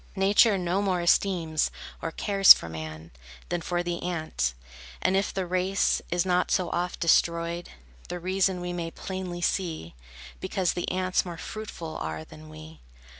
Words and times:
Nature 0.15 0.57
no 0.57 0.81
more 0.81 0.99
esteems 0.99 1.69
or 2.01 2.09
cares 2.11 2.53
for 2.53 2.67
man, 2.67 3.11
Than 3.49 3.61
for 3.61 3.83
the 3.83 4.01
ant; 4.01 4.55
and 4.99 5.15
if 5.15 5.31
the 5.31 5.45
race 5.45 6.01
Is 6.09 6.25
not 6.25 6.49
so 6.49 6.71
oft 6.71 6.99
destroyed, 6.99 7.69
The 8.09 8.19
reason 8.19 8.61
we 8.61 8.73
may 8.73 8.89
plainly 8.89 9.41
see; 9.41 9.93
Because 10.39 10.73
the 10.73 10.89
ants 10.91 11.23
more 11.23 11.37
fruitful 11.37 11.97
are 11.99 12.23
than 12.25 12.49
we. 12.49 12.79